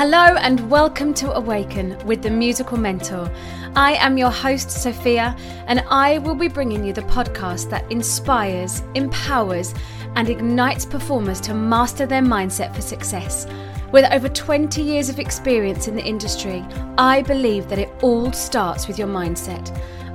[0.00, 3.30] Hello and welcome to Awaken with the Musical Mentor.
[3.76, 5.36] I am your host, Sophia,
[5.66, 9.74] and I will be bringing you the podcast that inspires, empowers,
[10.16, 13.46] and ignites performers to master their mindset for success.
[13.92, 16.64] With over 20 years of experience in the industry,
[16.96, 19.68] I believe that it all starts with your mindset.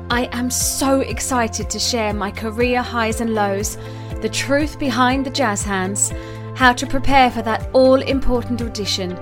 [0.10, 3.78] I am so excited to share my career highs and lows,
[4.22, 6.12] the truth behind the jazz hands,
[6.56, 9.16] how to prepare for that all important audition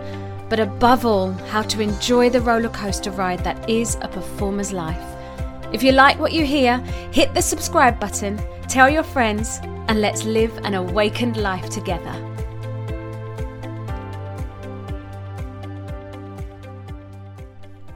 [0.53, 5.03] but above all, how to enjoy the roller coaster ride that is a performer's life.
[5.73, 6.77] If you like what you hear,
[7.11, 12.32] hit the subscribe button, tell your friends, and let's live an awakened life together.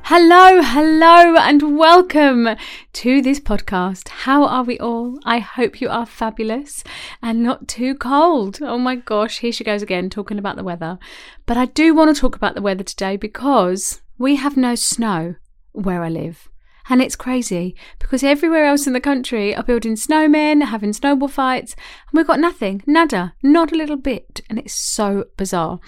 [0.10, 2.56] Hello, hello, and welcome
[2.94, 4.08] to this podcast.
[4.08, 5.20] How are we all?
[5.26, 6.82] I hope you are fabulous
[7.22, 8.60] and not too cold.
[8.62, 10.98] Oh my gosh, here she goes again talking about the weather.
[11.46, 15.36] But I do want to talk about the weather today because we have no snow
[15.74, 16.48] where I live.
[16.90, 21.74] And it's crazy because everywhere else in the country are building snowmen, having snowball fights,
[21.74, 24.42] and we've got nothing, nada, not a little bit.
[24.50, 25.80] And it's so bizarre.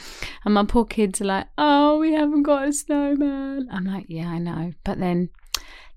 [0.44, 3.67] And my poor kids are like, oh, we haven't got a snowman.
[3.72, 4.73] I'm like, yeah, I know.
[4.83, 5.30] But then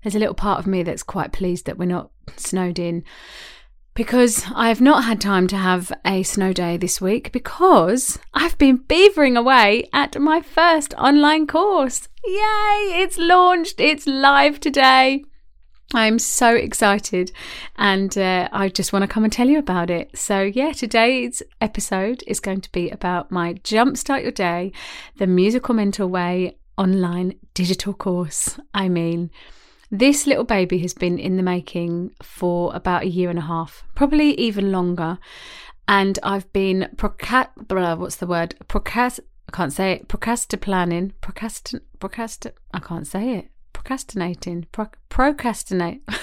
[0.03, 3.03] there's a little part of me that's quite pleased that we're not snowed in
[3.95, 8.79] because I've not had time to have a snow day this week because I've been
[8.79, 12.07] beavering away at my first online course.
[12.25, 13.01] Yay!
[13.01, 15.23] It's launched, it's live today.
[15.93, 17.31] I'm so excited
[17.75, 20.17] and uh, I just want to come and tell you about it.
[20.17, 24.71] So, yeah, today's episode is going to be about my Jumpstart Your Day,
[25.17, 28.57] the Musical Mentor Way online digital course.
[28.73, 29.29] I mean,
[29.93, 33.83] this little baby has been in the making for about a year and a half,
[33.93, 35.19] probably even longer.
[35.87, 38.55] And I've been procrast what's the word?
[38.67, 40.07] Procrast I can't say it.
[40.07, 41.13] Procrastinating.
[41.21, 43.51] Procrastin procrast I can't say it.
[43.71, 44.65] Procrastinating.
[44.71, 46.01] Pro- procrastinate.
[46.07, 46.17] I'm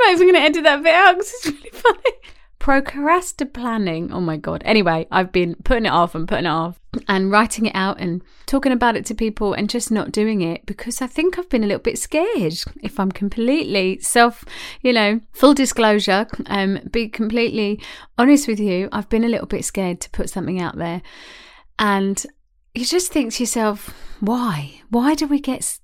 [0.00, 2.16] not even going to edit that bit out because it's really funny
[2.58, 4.12] planning.
[4.12, 4.62] Oh my God.
[4.64, 8.22] Anyway, I've been putting it off and putting it off and writing it out and
[8.46, 11.62] talking about it to people and just not doing it because I think I've been
[11.62, 12.54] a little bit scared.
[12.82, 14.44] If I'm completely self,
[14.82, 17.80] you know, full disclosure, um, be completely
[18.18, 21.02] honest with you, I've been a little bit scared to put something out there.
[21.78, 22.24] And
[22.74, 24.80] you just think to yourself, why?
[24.90, 25.78] Why do we get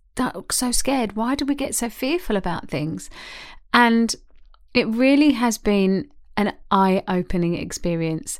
[0.50, 1.16] so scared?
[1.16, 3.08] Why do we get so fearful about things?
[3.72, 4.14] And
[4.74, 8.38] it really has been an eye opening experience.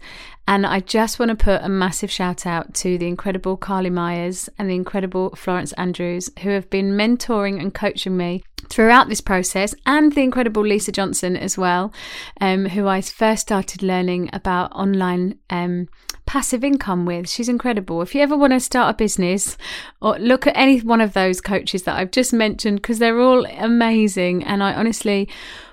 [0.49, 4.49] And I just want to put a massive shout out to the incredible Carly Myers
[4.59, 9.75] and the incredible Florence Andrews, who have been mentoring and coaching me throughout this process,
[9.87, 11.93] and the incredible Lisa Johnson as well,
[12.41, 15.89] um, who I first started learning about online um,
[16.27, 17.29] passive income with.
[17.29, 18.03] She's incredible.
[18.03, 19.59] If you ever want to start a business,
[20.01, 23.45] or look at any one of those coaches that I've just mentioned, because they're all
[23.47, 24.45] amazing.
[24.45, 25.29] And I honestly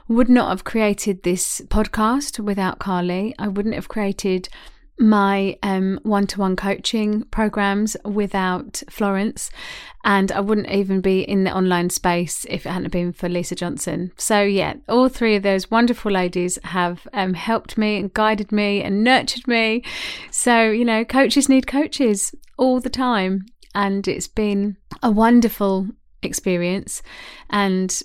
[0.09, 3.33] would not have created this podcast without Carly.
[3.39, 4.49] I wouldn't have created
[4.97, 5.57] my
[6.03, 9.49] one to one coaching programs without Florence,
[10.03, 13.55] and I wouldn't even be in the online space if it hadn't been for Lisa
[13.55, 14.11] Johnson.
[14.17, 18.81] So, yeah, all three of those wonderful ladies have um, helped me and guided me
[18.83, 19.83] and nurtured me.
[20.31, 25.87] So, you know, coaches need coaches all the time, and it's been a wonderful
[26.21, 27.01] experience.
[27.49, 28.01] And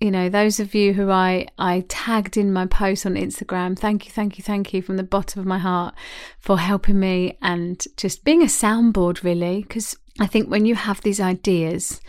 [0.00, 4.04] you know, those of you who I, I tagged in my post on Instagram, thank
[4.04, 5.94] you, thank you, thank you from the bottom of my heart
[6.38, 9.62] for helping me and just being a soundboard, really.
[9.62, 12.00] Because I think when you have these ideas,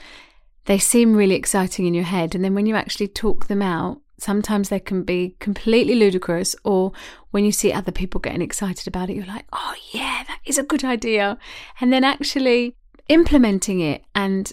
[0.65, 2.35] they seem really exciting in your head.
[2.35, 6.57] And then when you actually talk them out, sometimes they can be completely ludicrous.
[6.65, 6.91] Or
[7.31, 10.57] when you see other people getting excited about it, you're like, oh, yeah, that is
[10.57, 11.37] a good idea.
[11.79, 12.75] And then actually
[13.07, 14.51] implementing it and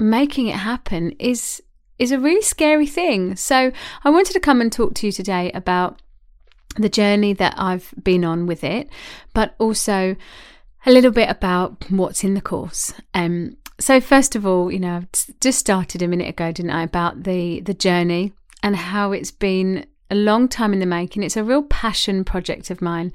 [0.00, 1.62] making it happen is
[1.98, 3.36] is a really scary thing.
[3.36, 3.72] So
[4.04, 6.00] I wanted to come and talk to you today about
[6.76, 8.88] the journey that I've been on with it,
[9.34, 10.16] but also
[10.86, 12.92] a little bit about what's in the course.
[13.14, 16.82] Um, so first of all, you know, I've just started a minute ago, didn't I,
[16.82, 21.22] about the the journey and how it's been a long time in the making.
[21.22, 23.14] It's a real passion project of mine.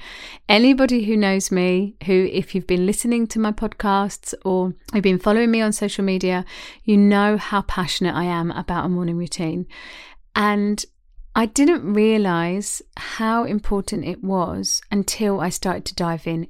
[0.49, 5.19] Anybody who knows me, who, if you've been listening to my podcasts or you've been
[5.19, 6.43] following me on social media,
[6.83, 9.67] you know how passionate I am about a morning routine.
[10.35, 10.83] And
[11.35, 16.47] I didn't realize how important it was until I started to dive in.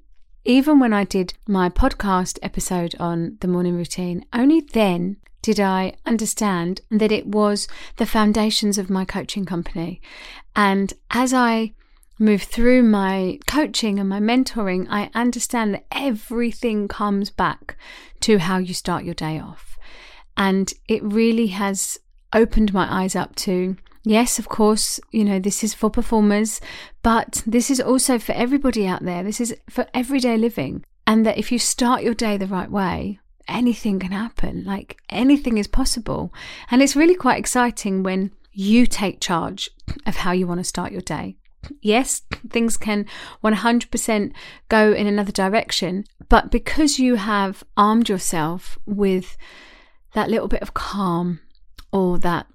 [0.48, 5.96] Even when I did my podcast episode on the morning routine, only then did I
[6.06, 7.68] understand that it was
[7.98, 10.00] the foundations of my coaching company.
[10.56, 11.74] And as I
[12.18, 17.76] move through my coaching and my mentoring, I understand that everything comes back
[18.22, 19.78] to how you start your day off.
[20.38, 22.00] And it really has
[22.32, 23.76] opened my eyes up to
[24.10, 26.62] yes, of course, you know, this is for performers,
[27.04, 29.24] but this is also for everybody out there.
[29.24, 30.84] This is for everyday living.
[31.06, 34.64] And that if you start your day the right way, anything can happen.
[34.66, 36.34] Like anything is possible.
[36.70, 39.70] And it's really quite exciting when you take charge
[40.06, 41.38] of how you want to start your day.
[41.82, 43.06] Yes, things can
[43.44, 44.32] 100%
[44.70, 49.38] go in another direction, but because you have armed yourself with
[50.14, 51.40] that little bit of calm
[51.92, 52.48] or that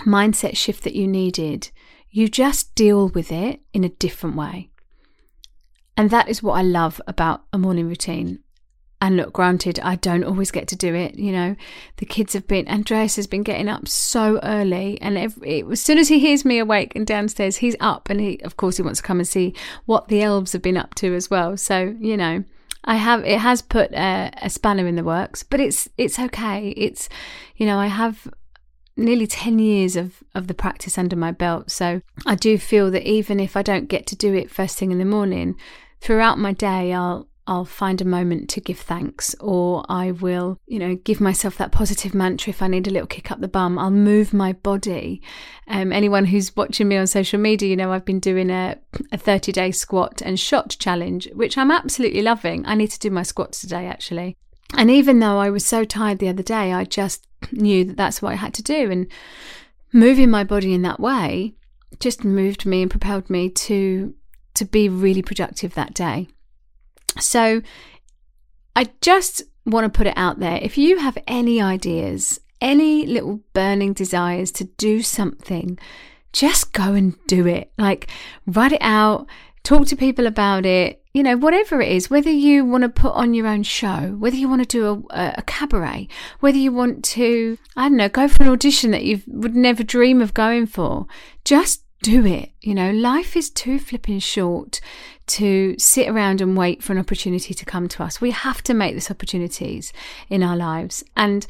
[0.00, 1.70] mindset shift that you needed,
[2.10, 4.70] you just deal with it in a different way.
[5.96, 8.40] And that is what I love about a morning routine.
[9.00, 11.14] And look, granted, I don't always get to do it.
[11.16, 11.56] You know,
[11.98, 15.00] the kids have been, Andreas has been getting up so early.
[15.00, 18.10] And every, as soon as he hears me awake and downstairs, he's up.
[18.10, 19.54] And he, of course, he wants to come and see
[19.86, 21.56] what the elves have been up to as well.
[21.56, 22.42] So, you know,
[22.84, 26.70] I have, it has put a, a spanner in the works, but it's, it's okay.
[26.76, 27.08] It's,
[27.56, 28.26] you know, I have
[28.98, 31.70] nearly 10 years of, of the practice under my belt.
[31.70, 34.90] So I do feel that even if I don't get to do it first thing
[34.90, 35.56] in the morning,
[36.00, 40.78] throughout my day, I'll, I'll find a moment to give thanks, or I will, you
[40.78, 43.78] know, give myself that positive mantra if I need a little kick up the bum.
[43.78, 45.22] I'll move my body.
[45.66, 48.76] Um, anyone who's watching me on social media, you know, I've been doing a,
[49.12, 52.66] a 30 day squat and shot challenge, which I'm absolutely loving.
[52.66, 54.36] I need to do my squats today, actually.
[54.76, 58.20] And even though I was so tired the other day, I just knew that that's
[58.20, 58.90] what I had to do.
[58.90, 59.06] And
[59.92, 61.54] moving my body in that way
[62.00, 64.14] just moved me and propelled me to
[64.54, 66.26] to be really productive that day.
[67.20, 67.62] So
[68.74, 70.58] I just want to put it out there.
[70.60, 75.78] If you have any ideas, any little burning desires to do something,
[76.32, 77.72] just go and do it.
[77.78, 78.10] Like
[78.46, 79.28] write it out,
[79.68, 83.12] talk to people about it, you know, whatever it is, whether you want to put
[83.12, 86.08] on your own show, whether you want to do a, a, cabaret,
[86.40, 89.82] whether you want to, I don't know, go for an audition that you would never
[89.82, 91.06] dream of going for,
[91.44, 92.52] just do it.
[92.62, 94.80] You know, life is too flipping short
[95.26, 98.22] to sit around and wait for an opportunity to come to us.
[98.22, 99.92] We have to make these opportunities
[100.30, 101.04] in our lives.
[101.14, 101.46] And,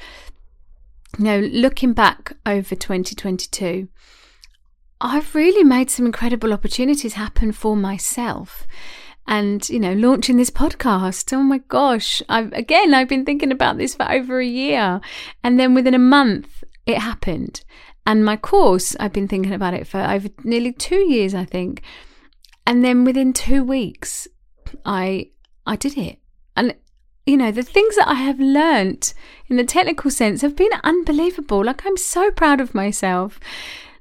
[1.18, 3.86] you know, looking back over 2022,
[5.00, 8.66] I've really made some incredible opportunities happen for myself.
[9.26, 13.76] And you know launching this podcast oh my gosh i've again i've been thinking about
[13.76, 15.02] this for over a year.
[15.44, 17.62] And then within a month it happened.
[18.06, 21.82] And my course i've been thinking about it for over nearly 2 years i think.
[22.66, 24.26] And then within 2 weeks
[24.86, 25.28] i
[25.66, 26.18] i did it.
[26.56, 26.74] And
[27.26, 29.12] you know the things that i have learnt
[29.48, 31.66] in the technical sense have been unbelievable.
[31.66, 33.38] Like i'm so proud of myself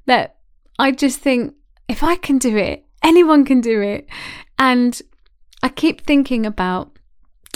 [0.05, 0.36] that
[0.79, 1.53] i just think
[1.87, 4.07] if i can do it anyone can do it
[4.59, 5.01] and
[5.61, 6.91] I keep thinking about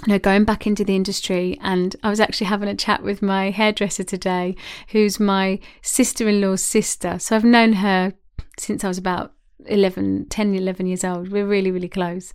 [0.05, 3.21] you know, going back into the industry, and I was actually having a chat with
[3.21, 4.55] my hairdresser today,
[4.87, 7.19] who's my sister in law's sister.
[7.19, 8.13] So I've known her
[8.57, 9.33] since I was about
[9.67, 11.31] 11, 10, 11 years old.
[11.31, 12.33] We're really, really close.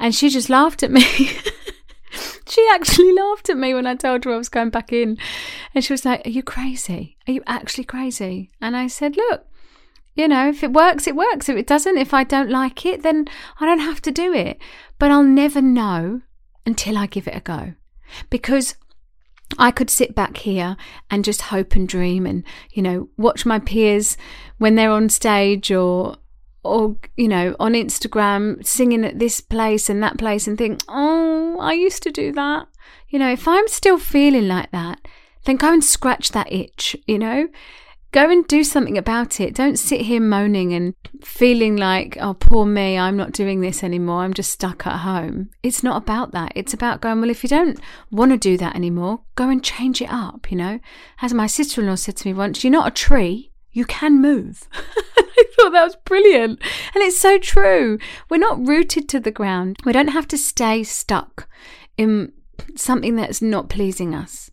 [0.00, 1.02] And she just laughed at me.
[2.48, 5.16] she actually laughed at me when I told her I was going back in.
[5.72, 7.16] And she was like, Are you crazy?
[7.28, 8.50] Are you actually crazy?
[8.60, 9.46] And I said, Look,
[10.14, 11.48] you know, if it works, it works.
[11.48, 13.26] If it doesn't, if I don't like it, then
[13.60, 14.58] I don't have to do it.
[14.98, 16.22] But I'll never know
[16.64, 17.74] until I give it a go.
[18.30, 18.76] Because
[19.58, 20.76] I could sit back here
[21.10, 24.16] and just hope and dream and, you know, watch my peers
[24.58, 26.16] when they're on stage or
[26.64, 31.58] or you know on Instagram singing at this place and that place and think, "Oh,
[31.60, 32.68] I used to do that."
[33.08, 35.06] You know, if I'm still feeling like that,
[35.44, 37.48] then go and scratch that itch, you know?
[38.14, 39.56] Go and do something about it.
[39.56, 44.20] Don't sit here moaning and feeling like, oh, poor me, I'm not doing this anymore.
[44.20, 45.50] I'm just stuck at home.
[45.64, 46.52] It's not about that.
[46.54, 47.76] It's about going, well, if you don't
[48.12, 50.78] want to do that anymore, go and change it up, you know?
[51.22, 54.22] As my sister in law said to me once, you're not a tree, you can
[54.22, 54.68] move.
[54.72, 56.62] I thought that was brilliant.
[56.94, 57.98] And it's so true.
[58.30, 59.78] We're not rooted to the ground.
[59.84, 61.48] We don't have to stay stuck
[61.98, 62.32] in
[62.76, 64.52] something that's not pleasing us.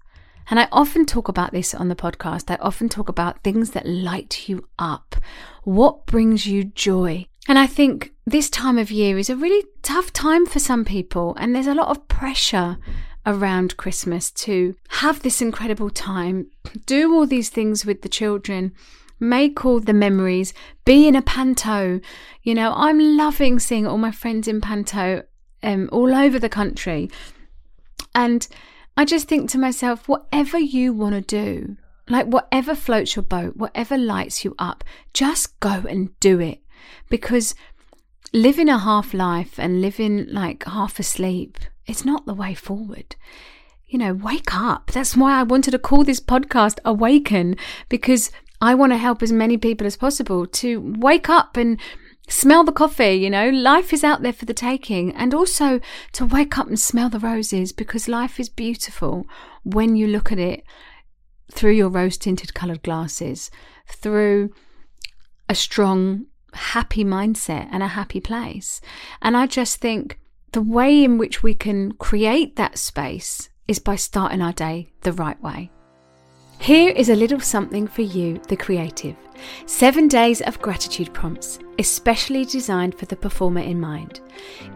[0.50, 2.52] And I often talk about this on the podcast.
[2.52, 5.16] I often talk about things that light you up.
[5.64, 7.28] What brings you joy?
[7.48, 11.36] And I think this time of year is a really tough time for some people,
[11.40, 12.78] and there's a lot of pressure
[13.26, 16.48] around Christmas to have this incredible time,
[16.86, 18.74] do all these things with the children,
[19.20, 20.54] make all the memories,
[20.86, 22.00] be in a panto.
[22.44, 25.24] You know, I'm loving seeing all my friends in panto
[25.64, 27.10] um, all over the country.
[28.16, 28.48] And
[28.98, 31.78] I just think to myself, whatever you want to do,
[32.10, 34.84] like whatever floats your boat, whatever lights you up,
[35.14, 36.60] just go and do it.
[37.10, 37.56] Because
[38.34, 43.16] living a half life and living like half asleep, it's not the way forward.
[43.88, 44.92] You know, wake up.
[44.92, 47.58] That's why I wanted to call this podcast Awaken
[47.90, 48.32] because
[48.62, 51.80] I want to help as many people as possible to wake up and
[52.32, 55.14] smell the coffee, you know, life is out there for the taking.
[55.16, 55.80] And also
[56.14, 59.26] to wake up and smell the roses because life is beautiful
[59.64, 60.64] when you look at it
[61.52, 63.52] through your rose tinted coloured glasses,
[63.88, 64.52] through
[65.50, 68.82] a strong, happy mindset and a happy place.
[69.22, 70.20] And I just think
[70.54, 75.14] the way in which we can create that space is by starting our day the
[75.14, 75.72] right way.
[76.62, 79.16] Here is a little something for you, the creative.
[79.66, 84.20] Seven days of gratitude prompts, especially designed for the performer in mind.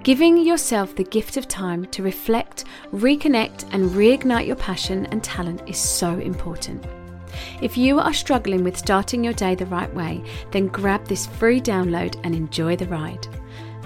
[0.02, 5.62] Giving yourself the gift of time to reflect, reconnect, and reignite your passion and talent
[5.68, 6.84] is so important.
[7.62, 11.62] If you are struggling with starting your day the right way, then grab this free
[11.62, 13.28] download and enjoy the ride.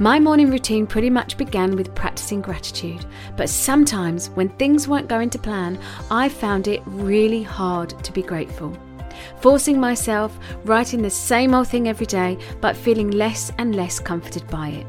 [0.02, 5.30] My morning routine pretty much began with practicing gratitude, but sometimes when things weren't going
[5.32, 5.78] to plan,
[6.10, 8.72] I found it really hard to be grateful.
[9.42, 14.48] Forcing myself, writing the same old thing every day, but feeling less and less comforted
[14.48, 14.88] by it.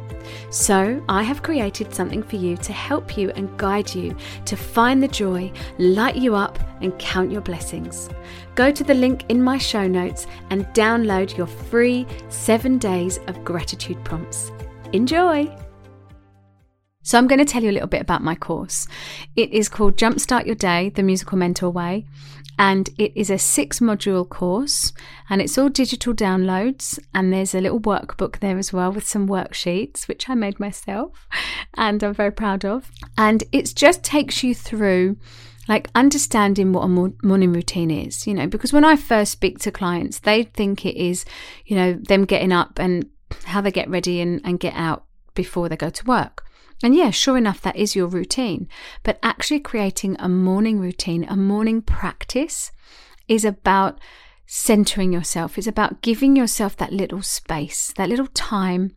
[0.50, 4.14] So, I have created something for you to help you and guide you
[4.44, 8.10] to find the joy, light you up, and count your blessings.
[8.54, 13.42] Go to the link in my show notes and download your free seven days of
[13.44, 14.52] gratitude prompts.
[14.92, 15.48] Enjoy!
[17.02, 18.88] So, I'm going to tell you a little bit about my course.
[19.36, 22.06] It is called Jumpstart Your Day, the Musical Mentor Way,
[22.58, 24.92] and it is a six module course,
[25.28, 26.98] and it's all digital downloads.
[27.14, 31.28] And there's a little workbook there as well with some worksheets, which I made myself,
[31.74, 32.90] and I'm very proud of.
[33.16, 35.16] And it just takes you through
[35.68, 39.70] like understanding what a morning routine is, you know, because when I first speak to
[39.70, 41.24] clients, they think it is,
[41.64, 43.08] you know, them getting up and
[43.44, 46.44] how they get ready and, and get out before they go to work.
[46.82, 48.68] And yeah, sure enough, that is your routine.
[49.02, 52.72] But actually creating a morning routine, a morning practice,
[53.28, 54.00] is about
[54.46, 55.58] centering yourself.
[55.58, 58.96] It's about giving yourself that little space, that little time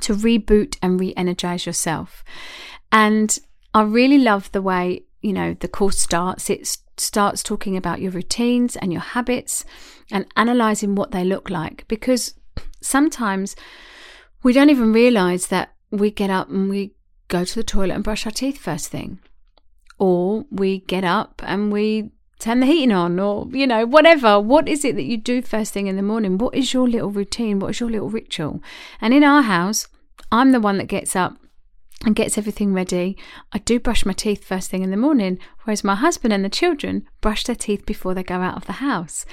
[0.00, 2.22] to reboot and re energize yourself.
[2.92, 3.36] And
[3.74, 6.50] I really love the way, you know, the course starts.
[6.50, 9.64] It starts talking about your routines and your habits
[10.10, 12.34] and analyzing what they look like because
[12.86, 13.56] sometimes
[14.42, 16.92] we don't even realize that we get up and we
[17.28, 19.18] go to the toilet and brush our teeth first thing.
[19.98, 24.38] Or we get up and we turn the heating on, or, you know, whatever.
[24.38, 26.38] What is it that you do first thing in the morning?
[26.38, 27.58] What is your little routine?
[27.58, 28.62] What is your little ritual?
[29.00, 29.88] And in our house,
[30.30, 31.38] I'm the one that gets up
[32.04, 33.16] and gets everything ready.
[33.52, 36.50] I do brush my teeth first thing in the morning, whereas my husband and the
[36.50, 39.24] children brush their teeth before they go out of the house.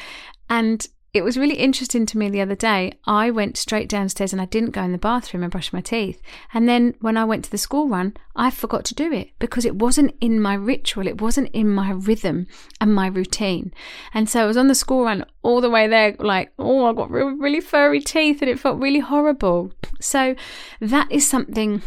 [0.49, 2.93] And it was really interesting to me the other day.
[3.05, 6.19] I went straight downstairs and I didn't go in the bathroom and brush my teeth.
[6.55, 9.63] And then when I went to the school run, I forgot to do it because
[9.63, 12.47] it wasn't in my ritual, it wasn't in my rhythm
[12.81, 13.71] and my routine.
[14.11, 16.93] And so I was on the school run all the way there, like, oh, I
[16.93, 19.71] got really, really furry teeth and it felt really horrible.
[19.99, 20.35] So
[20.79, 21.83] that is something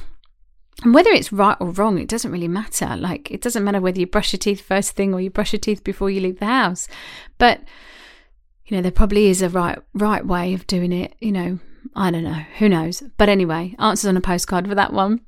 [0.85, 2.97] and whether it's right or wrong, it doesn't really matter.
[2.97, 5.61] Like, it doesn't matter whether you brush your teeth first thing or you brush your
[5.61, 6.87] teeth before you leave the house.
[7.39, 7.63] But
[8.67, 11.15] you know, there probably is a right right way of doing it.
[11.21, 11.59] You know,
[11.95, 13.03] I don't know, who knows.
[13.17, 15.21] But anyway, answers on a postcard for that one.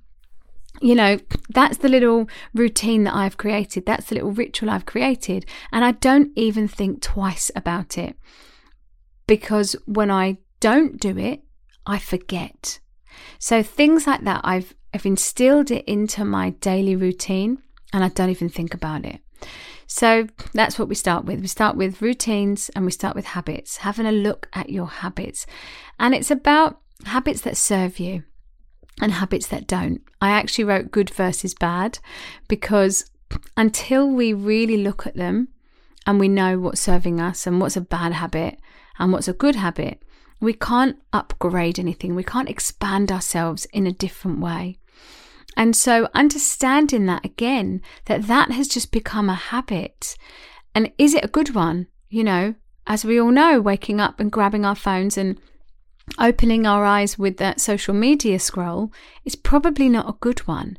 [0.81, 1.19] You know,
[1.49, 3.85] that's the little routine that I've created.
[3.85, 5.45] That's the little ritual I've created.
[5.73, 8.17] And I don't even think twice about it.
[9.27, 11.43] Because when I don't do it,
[11.87, 12.79] I forget.
[13.39, 17.59] So things like that, I've I've instilled it into my daily routine
[17.93, 19.21] and I don't even think about it.
[19.91, 21.41] So that's what we start with.
[21.41, 25.47] We start with routines and we start with habits, having a look at your habits.
[25.99, 28.23] And it's about habits that serve you
[29.01, 30.03] and habits that don't.
[30.21, 32.01] I actually wrote good versus bad
[32.49, 33.11] because
[33.57, 35.49] until we really look at them
[36.07, 38.61] and we know what's serving us and what's a bad habit
[38.99, 40.03] and what's a good habit,
[40.39, 42.15] we can't upgrade anything.
[42.15, 44.81] We can't expand ourselves in a different way.
[45.57, 50.17] And so understanding that again, that that has just become a habit.
[50.75, 51.89] And is it a good one?
[52.09, 52.55] You know,
[52.87, 55.39] as we all know, waking up and grabbing our phones and
[56.19, 58.93] opening our eyes with that social media scroll
[59.25, 60.79] is probably not a good one.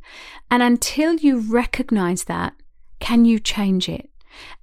[0.50, 2.54] And until you recognize that,
[3.00, 4.10] can you change it?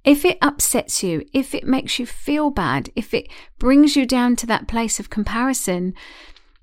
[0.03, 3.27] If it upsets you, if it makes you feel bad, if it
[3.59, 5.93] brings you down to that place of comparison,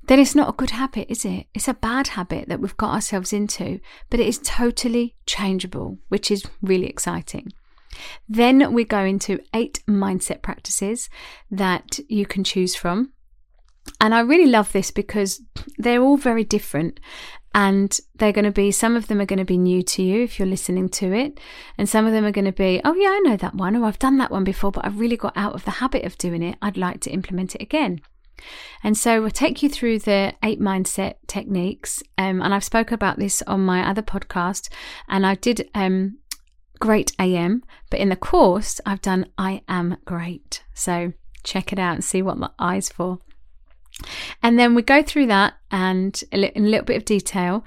[0.06, 1.46] then it's not a good habit, is it?
[1.54, 3.80] It's a bad habit that we've got ourselves into,
[4.11, 7.52] but it is totally changeable, which is really exciting.
[8.28, 11.08] Then we go into eight mindset practices
[11.50, 13.12] that you can choose from.
[14.00, 15.42] And I really love this because
[15.78, 17.00] they're all very different
[17.54, 20.25] and they're going to be some of them are going to be new to you
[20.25, 21.38] if you're listening to it
[21.78, 23.84] and some of them are going to be oh yeah i know that one or
[23.84, 26.42] i've done that one before but i've really got out of the habit of doing
[26.42, 28.00] it i'd like to implement it again
[28.83, 33.19] and so we'll take you through the eight mindset techniques um, and i've spoken about
[33.19, 34.69] this on my other podcast
[35.09, 36.19] and i did um,
[36.81, 41.12] great am but in the course i've done i am great so
[41.43, 43.19] check it out and see what the eyes for
[44.43, 47.64] and then we go through that and in a little bit of detail.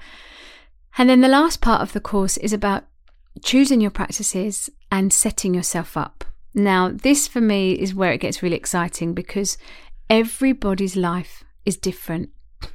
[0.96, 2.84] And then the last part of the course is about
[3.42, 6.24] choosing your practices and setting yourself up.
[6.54, 9.58] Now, this for me is where it gets really exciting because
[10.10, 12.30] everybody's life is different.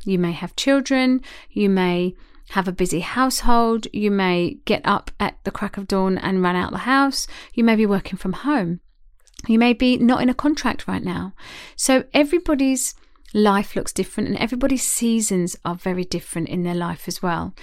[0.05, 2.15] You may have children, you may
[2.49, 6.55] have a busy household, you may get up at the crack of dawn and run
[6.55, 8.79] out the house, you may be working from home,
[9.47, 11.33] you may be not in a contract right now.
[11.75, 12.95] So, everybody's
[13.33, 17.55] life looks different and everybody's seasons are very different in their life as well.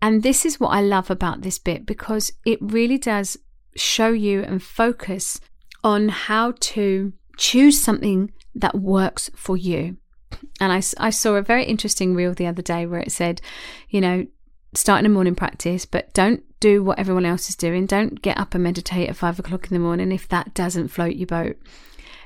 [0.00, 3.36] And this is what I love about this bit because it really does
[3.76, 5.40] show you and focus
[5.84, 9.96] on how to choose something that works for you.
[10.60, 13.40] And I, I saw a very interesting reel the other day where it said,
[13.88, 14.26] you know,
[14.74, 17.86] start in a morning practice, but don't do what everyone else is doing.
[17.86, 21.16] Don't get up and meditate at five o'clock in the morning if that doesn't float
[21.16, 21.56] your boat.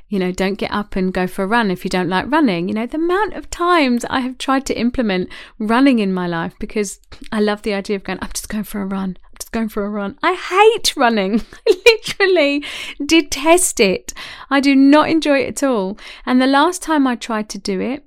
[0.09, 2.69] You know, don't get up and go for a run if you don't like running.
[2.69, 6.55] You know, the amount of times I have tried to implement running in my life
[6.59, 7.01] because
[7.31, 9.17] I love the idea of going, I'm just going for a run.
[9.53, 10.19] Going for a run.
[10.23, 11.43] I hate running.
[11.69, 12.65] I literally
[13.05, 14.15] detest it.
[14.51, 15.99] I do not enjoy it at all.
[16.25, 18.05] And the last time I tried to do it,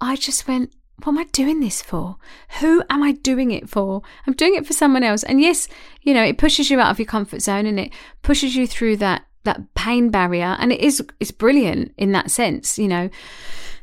[0.00, 0.72] I just went,
[1.04, 2.16] what am I doing this for?
[2.58, 4.02] Who am I doing it for?
[4.26, 5.22] I'm doing it for someone else.
[5.22, 5.68] And yes,
[6.02, 7.92] you know, it pushes you out of your comfort zone and it
[8.22, 12.78] pushes you through that that pain barrier and it is it's brilliant in that sense
[12.78, 13.08] you know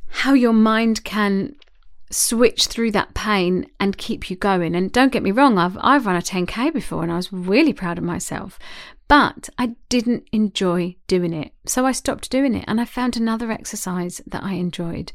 [0.09, 1.55] how your mind can
[2.09, 4.75] switch through that pain and keep you going.
[4.75, 7.73] And don't get me wrong I've I've run a 10k before and I was really
[7.73, 8.57] proud of myself
[9.07, 11.53] but I didn't enjoy doing it.
[11.65, 15.11] So I stopped doing it and I found another exercise that I enjoyed.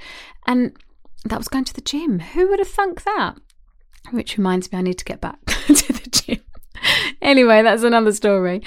[0.46, 0.76] And
[1.24, 2.20] that was going to the gym.
[2.20, 3.36] Who would have thunk that?
[4.10, 6.40] Which reminds me I need to get back to the gym.
[7.20, 8.62] Anyway, that's another story.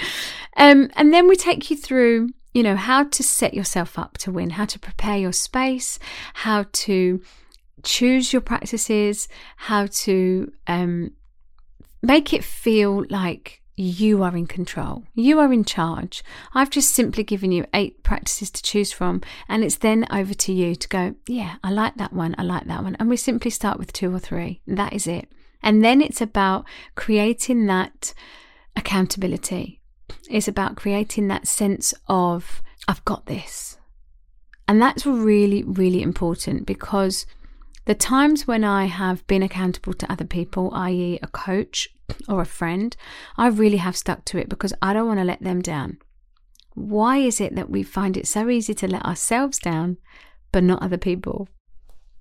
[0.56, 4.32] Um, and then we take you through, you know, how to set yourself up to
[4.32, 5.98] win, how to prepare your space,
[6.34, 7.20] how to
[7.86, 11.12] choose your practices, how to um,
[12.02, 15.04] make it feel like you are in control.
[15.14, 16.24] You are in charge.
[16.54, 20.52] I've just simply given you eight practices to choose from, and it's then over to
[20.52, 22.96] you to go, yeah, I like that one, I like that one.
[22.98, 24.60] And we simply start with two or three.
[24.66, 25.28] That is it.
[25.62, 28.14] And then it's about creating that
[28.76, 29.80] accountability.
[30.28, 33.78] It's about creating that sense of, I've got this.
[34.68, 37.26] And that's really, really important because
[37.86, 41.88] the times when I have been accountable to other people, i.e., a coach
[42.28, 42.96] or a friend,
[43.36, 45.98] I really have stuck to it because I don't want to let them down.
[46.74, 49.96] Why is it that we find it so easy to let ourselves down,
[50.52, 51.48] but not other people?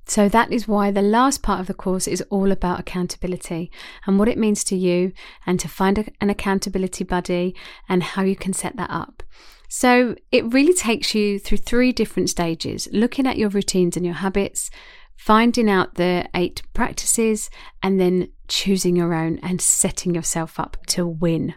[0.07, 3.71] So, that is why the last part of the course is all about accountability
[4.05, 5.13] and what it means to you,
[5.47, 7.55] and to find a, an accountability buddy
[7.89, 9.23] and how you can set that up.
[9.67, 14.15] So, it really takes you through three different stages looking at your routines and your
[14.15, 14.69] habits,
[15.15, 17.49] finding out the eight practices,
[17.81, 21.55] and then choosing your own and setting yourself up to win.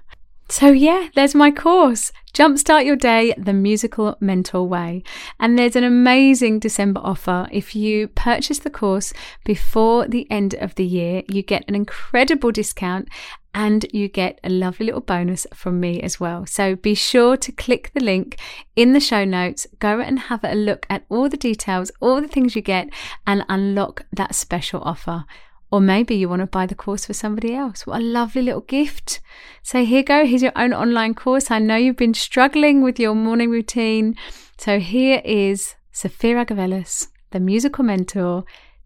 [0.51, 5.03] So, yeah, there's my course, Jumpstart Your Day the Musical Mentor Way.
[5.39, 7.49] And there's an amazing December offer.
[7.53, 9.13] If you purchase the course
[9.45, 13.09] before the end of the year, you get an incredible discount
[13.53, 16.47] and you get a lovely little bonus from me as well.
[16.47, 18.39] So be sure to click the link
[18.75, 22.29] in the show notes, go and have a look at all the details, all the
[22.29, 22.89] things you get,
[23.27, 25.27] and unlock that special offer.
[25.71, 27.87] Or maybe you want to buy the course for somebody else.
[27.87, 29.21] What a lovely little gift.
[29.63, 30.25] So here go.
[30.25, 31.51] Here's your own online course.
[31.51, 34.17] I know you've been struggling with your morning routine.
[34.57, 38.45] So here is Sophia Agavelis, the musical mentor,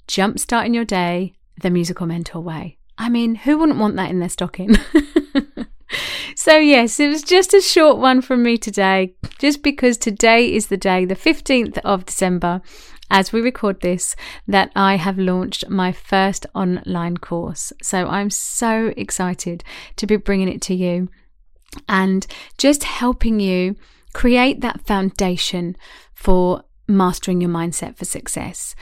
[0.08, 2.78] jumpstarting your day, the musical mentor way.
[2.98, 4.76] I mean, who wouldn't want that in their stocking?
[6.36, 10.66] so, yes, it was just a short one from me today, just because today is
[10.66, 12.60] the day, the 15th of December,
[13.12, 14.16] as we record this,
[14.48, 17.72] that I have launched my first online course.
[17.82, 19.62] So I'm so excited
[19.96, 21.08] to be bringing it to you
[21.88, 23.76] and just helping you
[24.14, 25.76] create that foundation
[26.14, 28.74] for mastering your mindset for success.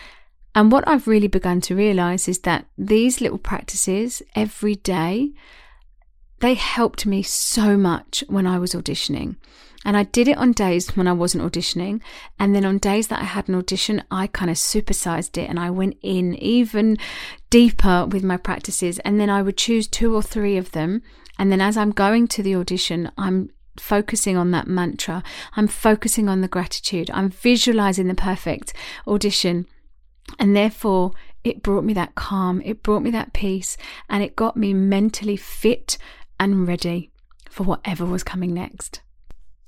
[0.54, 5.32] And what I've really begun to realize is that these little practices every day
[6.40, 9.36] they helped me so much when I was auditioning.
[9.84, 12.00] And I did it on days when I wasn't auditioning.
[12.38, 15.58] And then on days that I had an audition, I kind of supersized it and
[15.58, 16.98] I went in even
[17.48, 18.98] deeper with my practices.
[19.00, 21.02] And then I would choose two or three of them.
[21.38, 25.22] And then as I'm going to the audition, I'm focusing on that mantra.
[25.56, 27.10] I'm focusing on the gratitude.
[27.14, 28.74] I'm visualizing the perfect
[29.06, 29.66] audition.
[30.38, 31.12] And therefore,
[31.42, 33.78] it brought me that calm, it brought me that peace,
[34.10, 35.96] and it got me mentally fit
[36.38, 37.10] and ready
[37.48, 39.00] for whatever was coming next.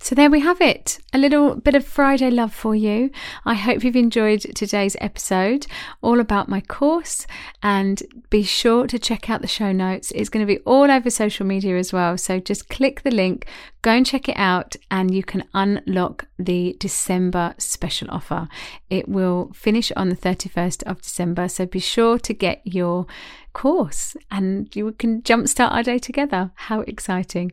[0.02, 0.98] So, there we have it.
[1.12, 3.12] A little bit of Friday love for you.
[3.44, 5.68] I hope you've enjoyed today's episode
[6.02, 7.24] all about my course.
[7.62, 10.10] And be sure to check out the show notes.
[10.10, 12.18] It's going to be all over social media as well.
[12.18, 13.46] So, just click the link,
[13.82, 18.48] go and check it out, and you can unlock the December special offer.
[18.90, 21.46] It will finish on the 31st of December.
[21.46, 23.06] So, be sure to get your
[23.52, 26.50] course and you can jumpstart our day together.
[26.56, 27.52] How exciting!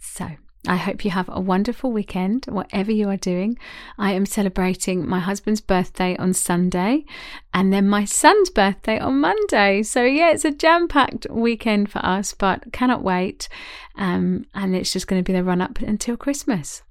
[0.00, 0.30] So,
[0.66, 3.58] I hope you have a wonderful weekend, whatever you are doing.
[3.98, 7.04] I am celebrating my husband's birthday on Sunday
[7.52, 9.82] and then my son's birthday on Monday.
[9.82, 13.48] So, yeah, it's a jam packed weekend for us, but cannot wait.
[13.96, 16.82] Um, and it's just going to be the run up until Christmas.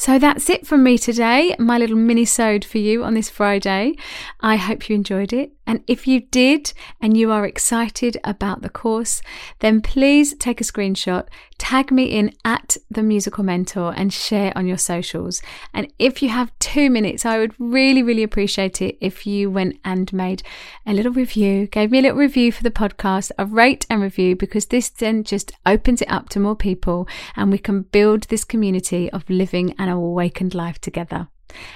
[0.00, 3.96] So that's it from me today, my little mini-sode for you on this Friday.
[4.38, 5.50] I hope you enjoyed it.
[5.66, 9.20] And if you did and you are excited about the course,
[9.58, 11.26] then please take a screenshot,
[11.58, 15.42] tag me in at the musical mentor and share on your socials.
[15.74, 19.78] And if you have two minutes, I would really, really appreciate it if you went
[19.84, 20.42] and made
[20.86, 24.36] a little review, gave me a little review for the podcast, a rate and review,
[24.36, 28.44] because this then just opens it up to more people and we can build this
[28.44, 31.28] community of living an awakened life together.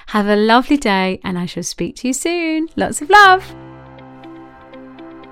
[0.09, 2.69] Have a lovely day and I shall speak to you soon.
[2.77, 3.72] Lots of love.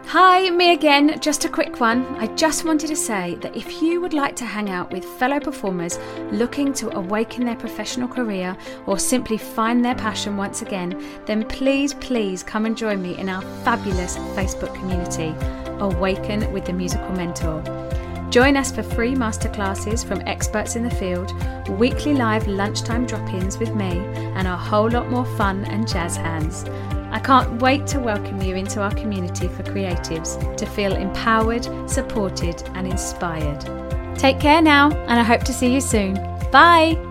[0.07, 1.21] Hi, me again.
[1.21, 2.05] Just a quick one.
[2.17, 5.39] I just wanted to say that if you would like to hang out with fellow
[5.39, 6.01] performers
[6.33, 11.95] looking to awaken their professional career or simply find their passion once again, then please,
[11.95, 15.33] please come and join me in our fabulous Facebook community,
[15.79, 17.63] Awaken with the Musical Mentor.
[18.31, 21.33] Join us for free masterclasses from experts in the field,
[21.79, 23.99] weekly live lunchtime drop ins with me,
[24.37, 26.65] and a whole lot more fun and jazz hands.
[27.11, 32.63] I can't wait to welcome you into our community for creatives to feel empowered, supported,
[32.75, 33.61] and inspired.
[34.17, 36.15] Take care now, and I hope to see you soon.
[36.51, 37.10] Bye!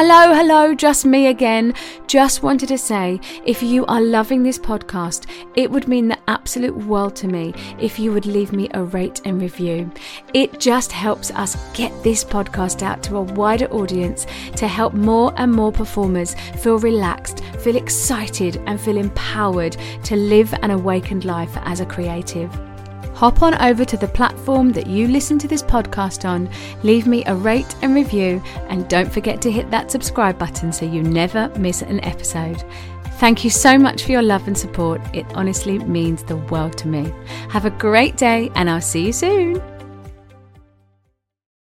[0.00, 1.74] Hello, hello, just me again.
[2.06, 6.76] Just wanted to say if you are loving this podcast, it would mean the absolute
[6.76, 9.90] world to me if you would leave me a rate and review.
[10.34, 15.32] It just helps us get this podcast out to a wider audience to help more
[15.36, 21.56] and more performers feel relaxed, feel excited, and feel empowered to live an awakened life
[21.62, 22.56] as a creative
[23.18, 26.48] hop on over to the platform that you listen to this podcast on,
[26.84, 30.86] leave me a rate and review, and don't forget to hit that subscribe button so
[30.86, 32.62] you never miss an episode.
[33.18, 35.00] Thank you so much for your love and support.
[35.12, 37.12] It honestly means the world to me.
[37.50, 39.77] Have a great day, and I'll see you soon.